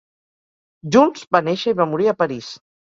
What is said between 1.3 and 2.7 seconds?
va néixer i va morir a París.